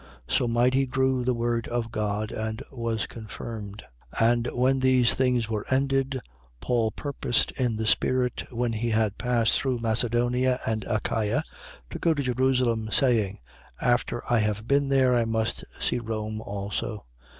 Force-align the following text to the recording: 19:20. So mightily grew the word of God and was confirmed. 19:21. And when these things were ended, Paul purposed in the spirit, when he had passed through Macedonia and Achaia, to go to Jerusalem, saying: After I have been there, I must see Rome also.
19:20. 0.27 0.33
So 0.35 0.47
mightily 0.47 0.85
grew 0.87 1.23
the 1.23 1.33
word 1.35 1.67
of 1.67 1.91
God 1.91 2.31
and 2.31 2.63
was 2.71 3.05
confirmed. 3.05 3.83
19:21. 4.15 4.31
And 4.33 4.47
when 4.47 4.79
these 4.79 5.13
things 5.13 5.47
were 5.47 5.63
ended, 5.69 6.19
Paul 6.59 6.89
purposed 6.89 7.51
in 7.51 7.75
the 7.75 7.85
spirit, 7.85 8.45
when 8.51 8.73
he 8.73 8.89
had 8.89 9.19
passed 9.19 9.61
through 9.61 9.77
Macedonia 9.77 10.59
and 10.65 10.85
Achaia, 10.89 11.43
to 11.91 11.99
go 11.99 12.15
to 12.15 12.23
Jerusalem, 12.23 12.89
saying: 12.91 13.41
After 13.79 14.23
I 14.27 14.39
have 14.39 14.67
been 14.67 14.89
there, 14.89 15.13
I 15.15 15.25
must 15.25 15.65
see 15.79 15.99
Rome 15.99 16.41
also. 16.41 17.05